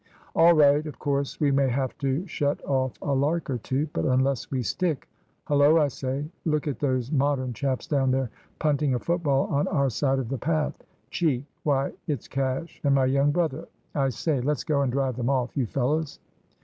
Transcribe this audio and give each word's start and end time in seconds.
"All 0.35 0.53
right 0.53 0.83
of 0.87 0.97
course 0.97 1.39
we 1.39 1.51
may 1.51 1.69
have 1.69 1.95
to 1.99 2.25
shut 2.25 2.59
off 2.65 2.93
a 3.03 3.13
lark 3.13 3.51
or 3.51 3.59
two, 3.59 3.87
but 3.93 4.03
unless 4.03 4.49
we 4.49 4.63
stick 4.63 5.07
Hullo, 5.45 5.77
I 5.79 5.89
say, 5.89 6.25
look 6.43 6.67
at 6.67 6.79
those 6.79 7.11
Modern 7.11 7.53
chaps 7.53 7.85
down 7.85 8.09
there 8.09 8.31
punting 8.57 8.95
a 8.95 8.99
football 8.99 9.45
on 9.53 9.67
our 9.67 9.91
side 9.91 10.17
of 10.17 10.29
the 10.29 10.39
path! 10.39 10.83
Cheek! 11.11 11.45
Why, 11.61 11.91
it's 12.07 12.27
Cash 12.27 12.81
and 12.83 12.95
my 12.95 13.05
young 13.05 13.29
brother. 13.29 13.67
I 13.93 14.09
say, 14.09 14.41
let's 14.41 14.63
go 14.63 14.81
and 14.81 14.91
drive 14.91 15.17
them 15.17 15.29
off, 15.29 15.55
you 15.55 15.67
fellows." 15.67 16.17